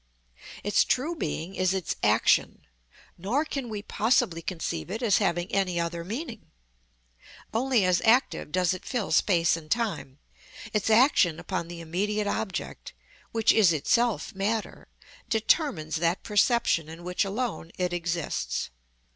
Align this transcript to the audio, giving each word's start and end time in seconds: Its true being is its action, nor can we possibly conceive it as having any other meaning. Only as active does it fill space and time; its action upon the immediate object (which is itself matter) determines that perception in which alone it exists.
Its 0.63 0.83
true 0.83 1.15
being 1.15 1.53
is 1.53 1.75
its 1.75 1.95
action, 2.01 2.65
nor 3.19 3.45
can 3.45 3.69
we 3.69 3.83
possibly 3.83 4.41
conceive 4.41 4.89
it 4.89 5.03
as 5.03 5.19
having 5.19 5.47
any 5.51 5.79
other 5.79 6.03
meaning. 6.03 6.49
Only 7.53 7.85
as 7.85 8.01
active 8.03 8.51
does 8.51 8.73
it 8.73 8.83
fill 8.83 9.11
space 9.11 9.55
and 9.55 9.69
time; 9.69 10.17
its 10.73 10.89
action 10.89 11.39
upon 11.39 11.67
the 11.67 11.81
immediate 11.81 12.25
object 12.25 12.93
(which 13.31 13.51
is 13.51 13.71
itself 13.71 14.33
matter) 14.33 14.87
determines 15.29 15.97
that 15.97 16.23
perception 16.23 16.89
in 16.89 17.03
which 17.03 17.23
alone 17.23 17.69
it 17.77 17.93
exists. 17.93 18.71